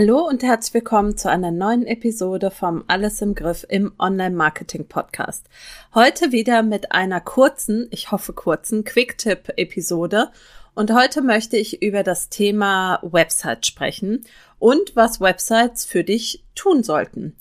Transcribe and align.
Hallo 0.00 0.20
und 0.20 0.44
herzlich 0.44 0.74
willkommen 0.74 1.16
zu 1.16 1.28
einer 1.28 1.50
neuen 1.50 1.84
Episode 1.84 2.52
vom 2.52 2.84
Alles 2.86 3.20
im 3.20 3.34
Griff 3.34 3.66
im 3.68 3.94
Online-Marketing-Podcast. 3.98 5.48
Heute 5.92 6.30
wieder 6.30 6.62
mit 6.62 6.92
einer 6.92 7.20
kurzen, 7.20 7.88
ich 7.90 8.12
hoffe 8.12 8.32
kurzen, 8.32 8.84
Quick-Tip-Episode. 8.84 10.30
Und 10.76 10.94
heute 10.94 11.20
möchte 11.20 11.56
ich 11.56 11.82
über 11.82 12.04
das 12.04 12.28
Thema 12.28 13.00
Website 13.02 13.66
sprechen 13.66 14.24
und 14.60 14.94
was 14.94 15.20
Websites 15.20 15.84
für 15.84 16.04
dich 16.04 16.44
tun 16.54 16.84
sollten. 16.84 17.36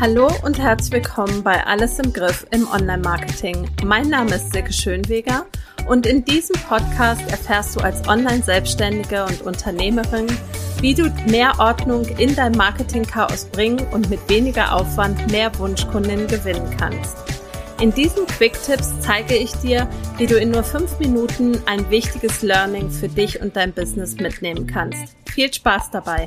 Hallo 0.00 0.30
und 0.46 0.58
herzlich 0.58 0.92
willkommen 0.92 1.42
bei 1.42 1.62
Alles 1.66 1.98
im 1.98 2.14
Griff 2.14 2.46
im 2.52 2.66
Online-Marketing. 2.66 3.68
Mein 3.84 4.08
Name 4.08 4.36
ist 4.36 4.50
Silke 4.54 4.72
Schönweger 4.72 5.44
und 5.88 6.06
in 6.06 6.24
diesem 6.24 6.56
Podcast 6.68 7.22
erfährst 7.30 7.76
du 7.76 7.80
als 7.80 8.06
Online-Selbstständige 8.08 9.24
und 9.24 9.42
Unternehmerin, 9.42 10.26
wie 10.80 10.94
du 10.94 11.10
mehr 11.28 11.58
Ordnung 11.58 12.04
in 12.18 12.34
dein 12.34 12.52
Marketing-Chaos 12.52 13.46
bringen 13.46 13.86
und 13.92 14.10
mit 14.10 14.28
weniger 14.28 14.74
Aufwand 14.74 15.30
mehr 15.30 15.56
Wunschkunden 15.58 16.26
gewinnen 16.26 16.68
kannst. 16.78 17.16
In 17.80 17.92
diesen 17.92 18.26
Quick-Tipps 18.26 19.00
zeige 19.00 19.36
ich 19.36 19.52
dir, 19.54 19.88
wie 20.16 20.26
du 20.26 20.38
in 20.38 20.52
nur 20.52 20.62
fünf 20.62 20.98
Minuten 21.00 21.60
ein 21.66 21.90
wichtiges 21.90 22.42
Learning 22.42 22.90
für 22.90 23.08
dich 23.08 23.40
und 23.40 23.56
dein 23.56 23.72
Business 23.72 24.14
mitnehmen 24.16 24.66
kannst. 24.66 25.16
Viel 25.32 25.52
Spaß 25.52 25.90
dabei! 25.90 26.26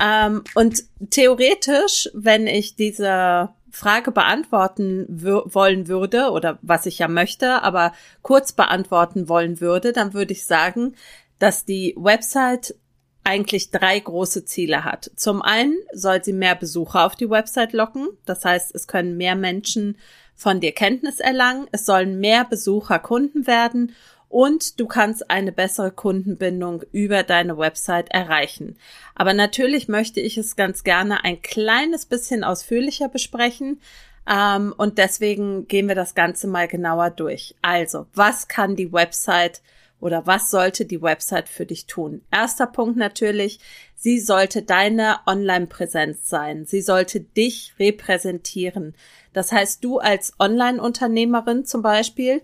Ähm, 0.00 0.42
und 0.54 0.82
theoretisch, 1.10 2.08
wenn 2.14 2.46
ich 2.46 2.76
diese 2.76 3.50
Frage 3.74 4.12
beantworten 4.12 5.06
wollen 5.08 5.88
würde 5.88 6.30
oder 6.30 6.58
was 6.62 6.86
ich 6.86 6.98
ja 7.00 7.08
möchte, 7.08 7.62
aber 7.62 7.92
kurz 8.22 8.52
beantworten 8.52 9.28
wollen 9.28 9.60
würde, 9.60 9.92
dann 9.92 10.14
würde 10.14 10.32
ich 10.32 10.46
sagen, 10.46 10.94
dass 11.40 11.64
die 11.64 11.94
Website 11.98 12.76
eigentlich 13.24 13.70
drei 13.70 13.98
große 13.98 14.44
Ziele 14.44 14.84
hat. 14.84 15.10
Zum 15.16 15.42
einen 15.42 15.74
soll 15.92 16.22
sie 16.22 16.32
mehr 16.32 16.54
Besucher 16.54 17.04
auf 17.04 17.16
die 17.16 17.30
Website 17.30 17.72
locken. 17.72 18.08
Das 18.26 18.44
heißt, 18.44 18.74
es 18.74 18.86
können 18.86 19.16
mehr 19.16 19.34
Menschen 19.34 19.98
von 20.36 20.60
dir 20.60 20.72
Kenntnis 20.72 21.20
erlangen. 21.20 21.66
Es 21.72 21.86
sollen 21.86 22.20
mehr 22.20 22.44
Besucher 22.44 22.98
Kunden 22.98 23.46
werden 23.46 23.92
und 24.34 24.80
du 24.80 24.88
kannst 24.88 25.30
eine 25.30 25.52
bessere 25.52 25.92
Kundenbindung 25.92 26.82
über 26.90 27.22
deine 27.22 27.56
Website 27.56 28.10
erreichen. 28.10 28.76
Aber 29.14 29.32
natürlich 29.32 29.86
möchte 29.86 30.18
ich 30.18 30.36
es 30.36 30.56
ganz 30.56 30.82
gerne 30.82 31.22
ein 31.22 31.40
kleines 31.40 32.04
bisschen 32.04 32.42
ausführlicher 32.42 33.08
besprechen. 33.08 33.80
Ähm, 34.28 34.74
und 34.76 34.98
deswegen 34.98 35.68
gehen 35.68 35.86
wir 35.86 35.94
das 35.94 36.16
Ganze 36.16 36.48
mal 36.48 36.66
genauer 36.66 37.10
durch. 37.10 37.54
Also, 37.62 38.08
was 38.12 38.48
kann 38.48 38.74
die 38.74 38.92
Website 38.92 39.62
oder 40.00 40.26
was 40.26 40.50
sollte 40.50 40.84
die 40.84 41.00
Website 41.00 41.48
für 41.48 41.64
dich 41.64 41.86
tun? 41.86 42.22
Erster 42.32 42.66
Punkt 42.66 42.96
natürlich, 42.96 43.60
sie 43.94 44.18
sollte 44.18 44.62
deine 44.62 45.20
Online-Präsenz 45.26 46.28
sein. 46.28 46.66
Sie 46.66 46.80
sollte 46.80 47.20
dich 47.20 47.74
repräsentieren. 47.78 48.96
Das 49.32 49.52
heißt, 49.52 49.84
du 49.84 49.98
als 49.98 50.32
Online-Unternehmerin 50.40 51.64
zum 51.64 51.82
Beispiel 51.82 52.42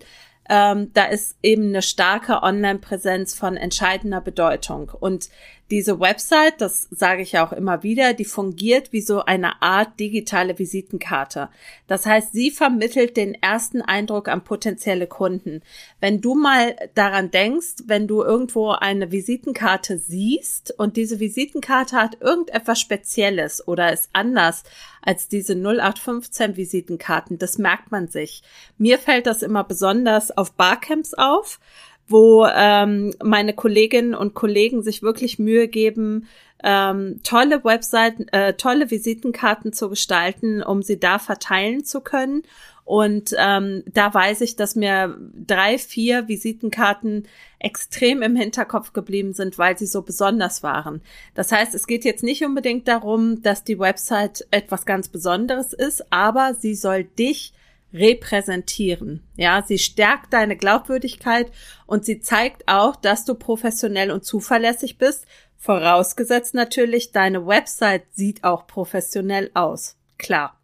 ähm, 0.51 0.91
da 0.93 1.05
ist 1.05 1.37
eben 1.41 1.67
eine 1.69 1.81
starke 1.81 2.43
Online-Präsenz 2.43 3.33
von 3.33 3.55
entscheidender 3.55 4.19
Bedeutung. 4.19 4.91
Und 4.99 5.29
diese 5.71 6.01
Website, 6.01 6.59
das 6.59 6.89
sage 6.91 7.21
ich 7.21 7.39
auch 7.39 7.53
immer 7.53 7.81
wieder, 7.81 8.13
die 8.13 8.25
fungiert 8.25 8.91
wie 8.91 8.99
so 9.01 9.23
eine 9.23 9.61
Art 9.61 9.99
digitale 10.01 10.59
Visitenkarte. 10.59 11.49
Das 11.87 12.05
heißt, 12.05 12.33
sie 12.33 12.51
vermittelt 12.51 13.15
den 13.15 13.33
ersten 13.35 13.81
Eindruck 13.81 14.27
an 14.27 14.43
potenzielle 14.43 15.07
Kunden. 15.07 15.61
Wenn 16.01 16.19
du 16.19 16.35
mal 16.35 16.75
daran 16.93 17.31
denkst, 17.31 17.83
wenn 17.85 18.05
du 18.05 18.21
irgendwo 18.21 18.71
eine 18.71 19.13
Visitenkarte 19.13 19.97
siehst 19.97 20.77
und 20.77 20.97
diese 20.97 21.21
Visitenkarte 21.21 21.95
hat 21.95 22.19
irgendetwas 22.19 22.81
Spezielles 22.81 23.65
oder 23.65 23.93
ist 23.93 24.09
anders 24.11 24.63
als 25.01 25.29
diese 25.29 25.53
0815 25.53 26.57
Visitenkarten, 26.57 27.39
das 27.39 27.57
merkt 27.57 27.91
man 27.91 28.09
sich. 28.09 28.43
Mir 28.77 28.99
fällt 28.99 29.25
das 29.25 29.41
immer 29.41 29.63
besonders 29.63 30.37
auf 30.37 30.51
Barcamps 30.51 31.13
auf 31.13 31.59
wo 32.07 32.45
ähm, 32.45 33.13
meine 33.23 33.53
Kolleginnen 33.53 34.13
und 34.13 34.33
Kollegen 34.33 34.83
sich 34.83 35.01
wirklich 35.01 35.39
Mühe 35.39 35.67
geben, 35.67 36.27
ähm, 36.63 37.21
tolle 37.23 37.63
Webseiten, 37.63 38.27
äh, 38.29 38.53
tolle 38.53 38.91
Visitenkarten 38.91 39.73
zu 39.73 39.89
gestalten, 39.89 40.61
um 40.61 40.83
sie 40.83 40.99
da 40.99 41.19
verteilen 41.19 41.85
zu 41.85 42.01
können. 42.01 42.43
Und 42.83 43.33
ähm, 43.37 43.83
da 43.87 44.13
weiß 44.13 44.41
ich, 44.41 44.55
dass 44.55 44.75
mir 44.75 45.17
drei, 45.47 45.77
vier 45.77 46.27
Visitenkarten 46.27 47.27
extrem 47.59 48.21
im 48.21 48.35
Hinterkopf 48.35 48.91
geblieben 48.91 49.33
sind, 49.33 49.57
weil 49.57 49.77
sie 49.77 49.85
so 49.85 50.01
besonders 50.01 50.61
waren. 50.63 51.01
Das 51.33 51.51
heißt, 51.51 51.73
es 51.73 51.87
geht 51.87 52.03
jetzt 52.05 52.23
nicht 52.23 52.43
unbedingt 52.43 52.87
darum, 52.87 53.41
dass 53.43 53.63
die 53.63 53.79
Website 53.79 54.45
etwas 54.51 54.85
ganz 54.85 55.07
Besonderes 55.07 55.73
ist, 55.73 56.11
aber 56.11 56.53
sie 56.53 56.75
soll 56.75 57.03
dich 57.03 57.53
repräsentieren. 57.93 59.23
Ja, 59.35 59.63
sie 59.67 59.77
stärkt 59.77 60.33
deine 60.33 60.55
Glaubwürdigkeit 60.55 61.51
und 61.85 62.05
sie 62.05 62.19
zeigt 62.19 62.67
auch, 62.67 62.95
dass 62.95 63.25
du 63.25 63.35
professionell 63.35 64.11
und 64.11 64.23
zuverlässig 64.25 64.97
bist. 64.97 65.25
Vorausgesetzt 65.57 66.53
natürlich, 66.53 67.11
deine 67.11 67.45
Website 67.45 68.03
sieht 68.13 68.43
auch 68.43 68.65
professionell 68.65 69.51
aus. 69.53 69.97
Klar. 70.17 70.59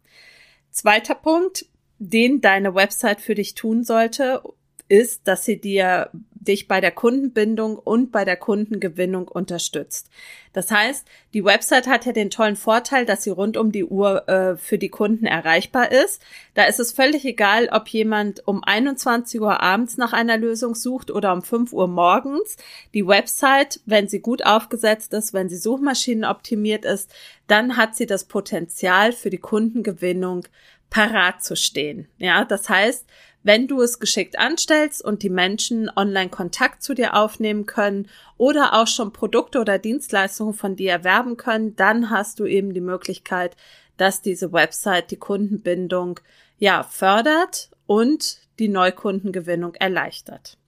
Zweiter 0.70 1.14
Punkt, 1.14 1.66
den 1.98 2.40
deine 2.40 2.74
Website 2.74 3.20
für 3.20 3.34
dich 3.34 3.54
tun 3.54 3.84
sollte, 3.84 4.42
ist, 4.88 5.28
dass 5.28 5.44
sie 5.44 5.60
dir 5.60 6.10
dich 6.48 6.66
bei 6.66 6.80
der 6.80 6.90
Kundenbindung 6.90 7.78
und 7.78 8.10
bei 8.10 8.24
der 8.24 8.36
Kundengewinnung 8.36 9.28
unterstützt. 9.28 10.08
Das 10.52 10.70
heißt, 10.70 11.06
die 11.34 11.44
Website 11.44 11.86
hat 11.86 12.06
ja 12.06 12.12
den 12.12 12.30
tollen 12.30 12.56
Vorteil, 12.56 13.04
dass 13.04 13.22
sie 13.22 13.30
rund 13.30 13.56
um 13.56 13.70
die 13.70 13.84
Uhr 13.84 14.28
äh, 14.28 14.56
für 14.56 14.78
die 14.78 14.88
Kunden 14.88 15.26
erreichbar 15.26 15.92
ist. 15.92 16.20
Da 16.54 16.64
ist 16.64 16.80
es 16.80 16.90
völlig 16.90 17.24
egal, 17.24 17.68
ob 17.70 17.86
jemand 17.88 18.48
um 18.48 18.64
21 18.64 19.40
Uhr 19.40 19.60
abends 19.62 19.98
nach 19.98 20.12
einer 20.12 20.38
Lösung 20.38 20.74
sucht 20.74 21.10
oder 21.10 21.32
um 21.32 21.42
5 21.42 21.72
Uhr 21.72 21.86
morgens. 21.86 22.56
Die 22.94 23.06
Website, 23.06 23.80
wenn 23.86 24.08
sie 24.08 24.20
gut 24.20 24.44
aufgesetzt 24.44 25.12
ist, 25.12 25.34
wenn 25.34 25.48
sie 25.48 25.56
Suchmaschinen 25.58 26.24
optimiert 26.24 26.84
ist, 26.84 27.14
dann 27.46 27.76
hat 27.76 27.94
sie 27.94 28.06
das 28.06 28.24
Potenzial 28.24 29.12
für 29.12 29.30
die 29.30 29.38
Kundengewinnung 29.38 30.46
parat 30.90 31.44
zu 31.44 31.54
stehen. 31.54 32.08
Ja, 32.18 32.44
das 32.44 32.68
heißt, 32.68 33.06
wenn 33.42 33.68
du 33.68 33.80
es 33.80 33.98
geschickt 33.98 34.38
anstellst 34.38 35.04
und 35.04 35.22
die 35.22 35.30
Menschen 35.30 35.90
online 35.94 36.28
Kontakt 36.28 36.82
zu 36.82 36.94
dir 36.94 37.14
aufnehmen 37.14 37.66
können 37.66 38.08
oder 38.36 38.74
auch 38.74 38.86
schon 38.86 39.12
Produkte 39.12 39.60
oder 39.60 39.78
Dienstleistungen 39.78 40.54
von 40.54 40.76
dir 40.76 40.92
erwerben 40.92 41.36
können, 41.36 41.76
dann 41.76 42.10
hast 42.10 42.40
du 42.40 42.46
eben 42.46 42.74
die 42.74 42.80
Möglichkeit, 42.80 43.56
dass 43.96 44.22
diese 44.22 44.52
Website 44.52 45.10
die 45.10 45.16
Kundenbindung 45.16 46.20
ja 46.58 46.82
fördert 46.82 47.70
und 47.86 48.38
die 48.58 48.68
Neukundengewinnung 48.68 49.74
erleichtert. 49.74 50.58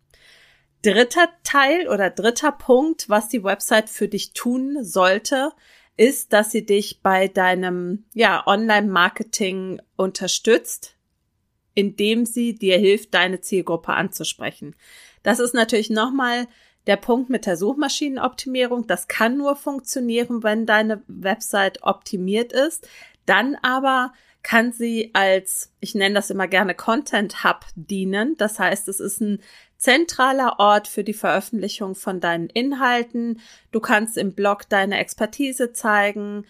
Dritter 0.82 1.28
Teil 1.44 1.88
oder 1.88 2.08
dritter 2.08 2.52
Punkt, 2.52 3.08
was 3.08 3.28
die 3.28 3.44
Website 3.44 3.90
für 3.90 4.08
dich 4.08 4.32
tun 4.32 4.78
sollte, 4.82 5.52
ist, 5.96 6.32
dass 6.32 6.50
sie 6.50 6.64
dich 6.64 7.02
bei 7.02 7.28
deinem 7.28 8.04
ja, 8.14 8.42
Online-Marketing 8.46 9.82
unterstützt, 9.96 10.96
indem 11.74 12.26
sie 12.26 12.54
dir 12.54 12.78
hilft, 12.78 13.14
deine 13.14 13.40
Zielgruppe 13.40 13.92
anzusprechen. 13.92 14.74
Das 15.22 15.38
ist 15.38 15.54
natürlich 15.54 15.90
nochmal 15.90 16.46
der 16.86 16.96
Punkt 16.96 17.30
mit 17.30 17.46
der 17.46 17.56
Suchmaschinenoptimierung. 17.56 18.86
Das 18.86 19.06
kann 19.06 19.36
nur 19.36 19.56
funktionieren, 19.56 20.42
wenn 20.42 20.66
deine 20.66 21.02
Website 21.06 21.82
optimiert 21.82 22.52
ist. 22.52 22.88
Dann 23.26 23.56
aber 23.62 24.12
kann 24.42 24.72
sie 24.72 25.10
als, 25.12 25.72
ich 25.80 25.94
nenne 25.94 26.14
das 26.14 26.30
immer 26.30 26.48
gerne 26.48 26.74
Content 26.74 27.44
Hub 27.44 27.66
dienen. 27.74 28.36
Das 28.38 28.58
heißt, 28.58 28.88
es 28.88 28.98
ist 28.98 29.20
ein 29.20 29.42
zentraler 29.76 30.58
Ort 30.58 30.88
für 30.88 31.04
die 31.04 31.14
Veröffentlichung 31.14 31.94
von 31.94 32.20
deinen 32.20 32.48
Inhalten. 32.48 33.40
Du 33.70 33.80
kannst 33.80 34.16
im 34.16 34.34
Blog 34.34 34.68
deine 34.68 34.98
Expertise 34.98 35.72
zeigen 35.72 36.46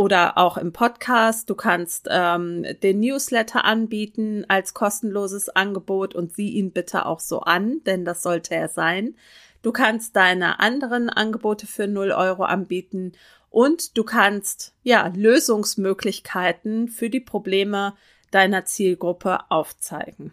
oder 0.00 0.38
auch 0.38 0.56
im 0.56 0.72
Podcast. 0.72 1.50
Du 1.50 1.54
kannst 1.54 2.08
ähm, 2.10 2.64
den 2.82 3.00
Newsletter 3.00 3.66
anbieten 3.66 4.46
als 4.48 4.72
kostenloses 4.72 5.50
Angebot 5.50 6.14
und 6.14 6.32
sieh 6.32 6.48
ihn 6.52 6.72
bitte 6.72 7.04
auch 7.04 7.20
so 7.20 7.40
an, 7.40 7.82
denn 7.84 8.06
das 8.06 8.22
sollte 8.22 8.54
er 8.54 8.68
sein. 8.68 9.14
Du 9.60 9.72
kannst 9.72 10.16
deine 10.16 10.58
anderen 10.58 11.10
Angebote 11.10 11.66
für 11.66 11.86
0 11.86 12.12
Euro 12.12 12.44
anbieten 12.44 13.12
und 13.50 13.98
du 13.98 14.02
kannst 14.02 14.72
ja 14.82 15.12
Lösungsmöglichkeiten 15.14 16.88
für 16.88 17.10
die 17.10 17.20
Probleme 17.20 17.92
deiner 18.30 18.64
Zielgruppe 18.64 19.50
aufzeigen. 19.50 20.32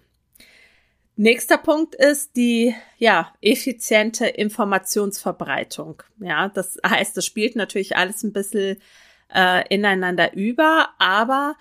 Nächster 1.17 1.57
Punkt 1.57 1.93
ist 1.93 2.37
die 2.37 2.73
ja 2.99 3.33
effiziente 3.41 4.27
Informationsverbreitung. 4.27 6.03
Ja, 6.19 6.47
das 6.47 6.77
heißt, 6.87 7.17
das 7.17 7.25
spielt 7.25 7.57
natürlich 7.57 7.97
alles 7.97 8.23
ein 8.23 8.31
bisschen 8.31 8.77
äh, 9.33 9.67
ineinander 9.73 10.33
über, 10.33 10.89
aber 10.97 11.55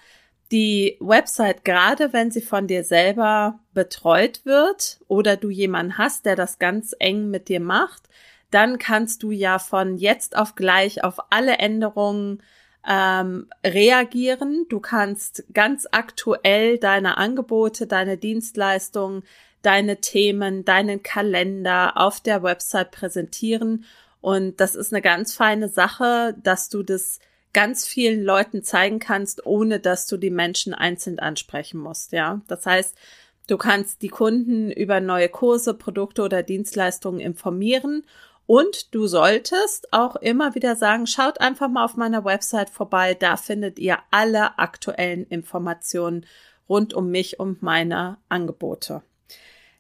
die 0.52 0.96
Website, 1.00 1.64
gerade 1.64 2.12
wenn 2.12 2.30
sie 2.30 2.40
von 2.40 2.66
dir 2.66 2.84
selber 2.84 3.58
betreut 3.74 4.44
wird 4.44 5.00
oder 5.08 5.36
du 5.36 5.50
jemanden 5.50 5.98
hast, 5.98 6.24
der 6.24 6.36
das 6.36 6.58
ganz 6.58 6.94
eng 6.98 7.30
mit 7.30 7.48
dir 7.48 7.60
macht, 7.60 8.08
dann 8.50 8.78
kannst 8.78 9.22
du 9.22 9.32
ja 9.32 9.58
von 9.58 9.96
jetzt 9.96 10.36
auf 10.36 10.54
gleich 10.54 11.02
auf 11.02 11.16
alle 11.30 11.58
Änderungen 11.58 12.42
ähm, 12.88 13.48
reagieren. 13.64 14.66
Du 14.68 14.78
kannst 14.78 15.44
ganz 15.52 15.88
aktuell 15.90 16.78
deine 16.78 17.16
Angebote, 17.16 17.88
deine 17.88 18.16
Dienstleistungen, 18.16 19.24
deine 19.62 20.00
Themen, 20.00 20.64
deinen 20.64 21.02
Kalender 21.02 21.96
auf 21.96 22.20
der 22.20 22.44
Website 22.44 22.92
präsentieren. 22.92 23.84
Und 24.20 24.60
das 24.60 24.76
ist 24.76 24.92
eine 24.92 25.02
ganz 25.02 25.34
feine 25.34 25.68
Sache, 25.68 26.36
dass 26.40 26.68
du 26.68 26.84
das 26.84 27.18
ganz 27.56 27.86
vielen 27.86 28.22
Leuten 28.22 28.62
zeigen 28.62 28.98
kannst, 28.98 29.46
ohne 29.46 29.80
dass 29.80 30.06
du 30.06 30.18
die 30.18 30.28
Menschen 30.28 30.74
einzeln 30.74 31.18
ansprechen 31.18 31.80
musst. 31.80 32.12
Ja, 32.12 32.42
das 32.48 32.66
heißt, 32.66 32.94
du 33.46 33.56
kannst 33.56 34.02
die 34.02 34.10
Kunden 34.10 34.70
über 34.70 35.00
neue 35.00 35.30
Kurse, 35.30 35.72
Produkte 35.72 36.20
oder 36.20 36.42
Dienstleistungen 36.42 37.18
informieren 37.18 38.04
und 38.44 38.94
du 38.94 39.06
solltest 39.06 39.90
auch 39.94 40.16
immer 40.16 40.54
wieder 40.54 40.76
sagen, 40.76 41.06
schaut 41.06 41.40
einfach 41.40 41.70
mal 41.70 41.86
auf 41.86 41.96
meiner 41.96 42.26
Website 42.26 42.68
vorbei. 42.68 43.14
Da 43.14 43.38
findet 43.38 43.78
ihr 43.78 44.00
alle 44.10 44.58
aktuellen 44.58 45.26
Informationen 45.26 46.26
rund 46.68 46.92
um 46.92 47.10
mich 47.10 47.40
und 47.40 47.62
meine 47.62 48.18
Angebote. 48.28 49.00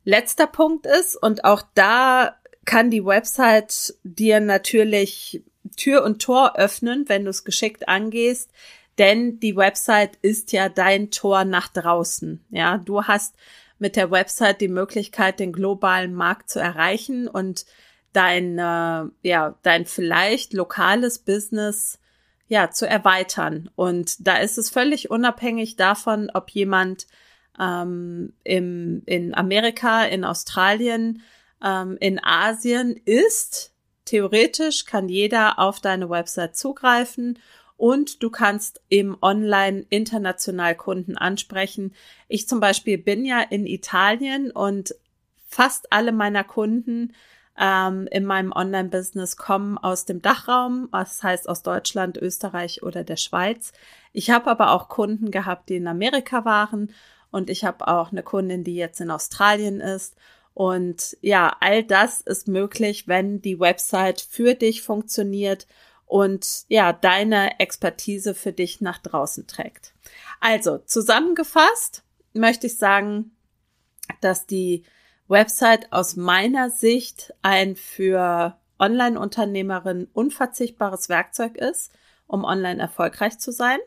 Letzter 0.02 0.46
Punkt 0.46 0.86
ist, 0.86 1.14
und 1.14 1.44
auch 1.44 1.62
da 1.74 2.36
kann 2.64 2.90
die 2.90 3.04
Website 3.04 3.96
dir 4.02 4.40
natürlich 4.40 5.44
Tür 5.72 6.04
und 6.04 6.22
Tor 6.22 6.56
öffnen, 6.56 7.08
wenn 7.08 7.24
du 7.24 7.30
es 7.30 7.44
geschickt 7.44 7.88
angehst, 7.88 8.50
denn 8.98 9.40
die 9.40 9.56
Website 9.56 10.16
ist 10.22 10.52
ja 10.52 10.68
dein 10.68 11.10
Tor 11.10 11.44
nach 11.44 11.68
draußen. 11.68 12.44
Ja, 12.50 12.78
du 12.78 13.04
hast 13.04 13.36
mit 13.78 13.96
der 13.96 14.10
Website 14.10 14.60
die 14.60 14.68
Möglichkeit, 14.68 15.38
den 15.38 15.52
globalen 15.52 16.14
Markt 16.14 16.48
zu 16.48 16.60
erreichen 16.60 17.28
und 17.28 17.66
dein, 18.12 18.58
äh, 18.58 19.04
ja, 19.22 19.58
dein 19.62 19.84
vielleicht 19.84 20.54
lokales 20.54 21.18
Business 21.18 21.98
ja, 22.48 22.70
zu 22.70 22.88
erweitern. 22.88 23.70
Und 23.74 24.26
da 24.26 24.36
ist 24.38 24.56
es 24.56 24.70
völlig 24.70 25.10
unabhängig 25.10 25.76
davon, 25.76 26.30
ob 26.32 26.50
jemand 26.50 27.06
ähm, 27.60 28.32
im, 28.44 29.02
in 29.06 29.34
Amerika, 29.34 30.04
in 30.04 30.24
Australien, 30.24 31.22
ähm, 31.62 31.96
in 32.00 32.22
Asien 32.22 32.96
ist. 33.04 33.74
Theoretisch 34.06 34.86
kann 34.86 35.08
jeder 35.08 35.58
auf 35.58 35.80
deine 35.80 36.08
Website 36.08 36.56
zugreifen 36.56 37.38
und 37.76 38.22
du 38.22 38.30
kannst 38.30 38.80
im 38.88 39.18
Online 39.20 39.84
international 39.90 40.74
Kunden 40.74 41.18
ansprechen. 41.18 41.94
Ich 42.28 42.48
zum 42.48 42.60
Beispiel 42.60 42.96
bin 42.96 43.26
ja 43.26 43.40
in 43.40 43.66
Italien 43.66 44.50
und 44.50 44.94
fast 45.46 45.92
alle 45.92 46.12
meiner 46.12 46.44
Kunden 46.44 47.12
ähm, 47.58 48.08
in 48.10 48.24
meinem 48.24 48.52
Online-Business 48.52 49.36
kommen 49.36 49.76
aus 49.76 50.04
dem 50.04 50.22
Dachraum, 50.22 50.88
das 50.92 51.22
heißt 51.22 51.48
aus 51.48 51.62
Deutschland, 51.62 52.16
Österreich 52.16 52.82
oder 52.82 53.04
der 53.04 53.16
Schweiz. 53.16 53.72
Ich 54.12 54.30
habe 54.30 54.50
aber 54.50 54.72
auch 54.72 54.88
Kunden 54.88 55.30
gehabt, 55.30 55.68
die 55.68 55.76
in 55.76 55.88
Amerika 55.88 56.44
waren 56.44 56.92
und 57.30 57.50
ich 57.50 57.64
habe 57.64 57.88
auch 57.88 58.12
eine 58.12 58.22
Kundin, 58.22 58.62
die 58.64 58.76
jetzt 58.76 59.00
in 59.00 59.10
Australien 59.10 59.80
ist. 59.80 60.16
Und 60.56 61.18
ja, 61.20 61.54
all 61.60 61.82
das 61.84 62.22
ist 62.22 62.48
möglich, 62.48 63.06
wenn 63.06 63.42
die 63.42 63.60
Website 63.60 64.22
für 64.22 64.54
dich 64.54 64.80
funktioniert 64.80 65.66
und 66.06 66.64
ja, 66.68 66.94
deine 66.94 67.60
Expertise 67.60 68.34
für 68.34 68.54
dich 68.54 68.80
nach 68.80 68.96
draußen 68.96 69.46
trägt. 69.46 69.92
Also 70.40 70.78
zusammengefasst 70.78 72.04
möchte 72.32 72.68
ich 72.68 72.78
sagen, 72.78 73.32
dass 74.22 74.46
die 74.46 74.84
Website 75.28 75.92
aus 75.92 76.16
meiner 76.16 76.70
Sicht 76.70 77.34
ein 77.42 77.76
für 77.76 78.56
Online-Unternehmerinnen 78.78 80.08
unverzichtbares 80.14 81.10
Werkzeug 81.10 81.58
ist, 81.58 81.92
um 82.26 82.44
online 82.44 82.80
erfolgreich 82.80 83.38
zu 83.38 83.52
sein. 83.52 83.78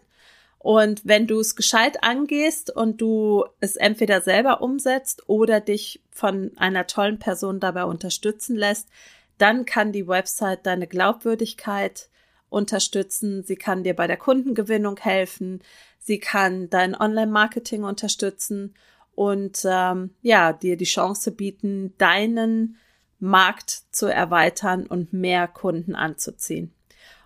Und 0.60 1.02
wenn 1.06 1.26
du 1.26 1.40
es 1.40 1.56
gescheit 1.56 2.04
angehst 2.04 2.76
und 2.76 3.00
du 3.00 3.46
es 3.62 3.78
entweder 3.78 4.22
selber 4.22 4.62
umsetzt 4.62 5.24
oder 5.28 5.62
dich 5.62 6.02
von 6.12 6.52
einer 6.58 6.86
tollen 6.86 7.18
Person 7.18 7.62
dabei 7.62 7.86
unterstützen 7.86 8.58
lässt, 8.58 8.90
dann 9.38 9.66
kann 9.66 9.94
die 9.94 10.08
Website 10.08 10.66
deine 10.66 10.86
Glaubwürdigkeit 10.86 12.10
unterstützen. 12.50 13.44
Sie 13.44 13.56
kann 13.56 13.84
dir 13.84 13.96
bei 13.96 14.06
der 14.06 14.18
Kundengewinnung 14.18 14.98
helfen. 14.98 15.62
Sie 15.98 16.20
kann 16.20 16.70
dein 16.70 16.94
Online-Marketing 16.94 17.86
unterstützen 17.86 18.74
und 19.16 19.62
ähm, 19.66 20.12
ja, 20.22 20.52
dir 20.52 20.76
die 20.76 20.86
Chance 20.86 21.32
bieten, 21.32 21.94
deinen 21.98 22.78
Markt 23.20 23.84
zu 23.92 24.08
erweitern 24.08 24.86
und 24.86 25.14
mehr 25.14 25.48
Kunden 25.48 25.96
anzuziehen. 25.96 26.74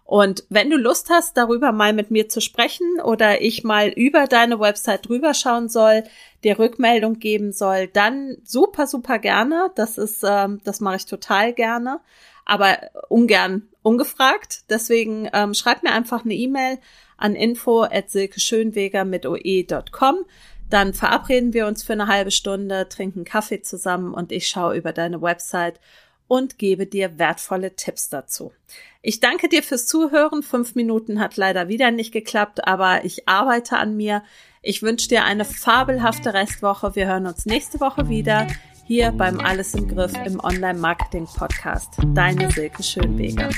Und 0.05 0.43
wenn 0.49 0.69
du 0.69 0.77
Lust 0.77 1.09
hast, 1.09 1.37
darüber 1.37 1.71
mal 1.71 1.93
mit 1.93 2.11
mir 2.11 2.27
zu 2.27 2.41
sprechen 2.41 2.99
oder 3.03 3.41
ich 3.41 3.63
mal 3.63 3.87
über 3.89 4.27
deine 4.27 4.59
Website 4.59 5.07
drüber 5.07 5.33
schauen 5.33 5.69
soll, 5.69 6.03
dir 6.43 6.59
Rückmeldung 6.59 7.19
geben 7.19 7.53
soll, 7.53 7.87
dann 7.87 8.37
super, 8.43 8.85
super 8.85 9.17
gerne. 9.17 9.71
Das 9.75 9.97
ist, 9.97 10.23
ähm, 10.27 10.59
das 10.65 10.81
mache 10.81 10.97
ich 10.97 11.05
total 11.05 11.53
gerne, 11.53 12.01
aber 12.45 12.77
ungern 13.07 13.69
ungefragt. 13.81 14.69
Deswegen 14.69 15.29
ähm, 15.31 15.53
schreib 15.53 15.83
mir 15.83 15.93
einfach 15.93 16.25
eine 16.25 16.33
E-Mail 16.35 16.79
an 17.17 17.35
info 17.35 17.83
at 17.83 18.09
silkeschönweger 18.09 19.05
mit 19.05 19.25
oe.com. 19.25 20.25
Dann 20.69 20.93
verabreden 20.93 21.53
wir 21.53 21.67
uns 21.67 21.83
für 21.83 21.93
eine 21.93 22.07
halbe 22.07 22.31
Stunde, 22.31 22.89
trinken 22.89 23.23
Kaffee 23.23 23.61
zusammen 23.61 24.13
und 24.13 24.31
ich 24.31 24.47
schaue 24.47 24.75
über 24.75 24.91
deine 24.91 25.21
Website 25.21 25.79
und 26.33 26.57
gebe 26.57 26.87
dir 26.87 27.19
wertvolle 27.19 27.75
Tipps 27.75 28.09
dazu. 28.09 28.51
Ich 29.03 29.19
danke 29.19 29.49
dir 29.49 29.61
fürs 29.61 29.85
Zuhören. 29.85 30.41
Fünf 30.41 30.73
Minuten 30.73 31.19
hat 31.19 31.37
leider 31.37 31.67
wieder 31.67 31.91
nicht 31.91 32.11
geklappt, 32.11 32.67
aber 32.67 33.05
ich 33.05 33.27
arbeite 33.27 33.77
an 33.77 33.95
mir. 33.95 34.23
Ich 34.63 34.81
wünsche 34.81 35.07
dir 35.07 35.25
eine 35.25 35.45
fabelhafte 35.45 36.33
Restwoche. 36.33 36.95
Wir 36.95 37.05
hören 37.05 37.27
uns 37.27 37.45
nächste 37.45 37.79
Woche 37.79 38.09
wieder 38.09 38.47
hier 38.87 39.11
beim 39.11 39.39
Alles 39.39 39.75
im 39.75 39.87
Griff 39.87 40.13
im 40.25 40.39
Online-Marketing-Podcast. 40.39 41.99
Deine 42.15 42.49
Silke 42.49 42.81
Schönweger. 42.81 43.49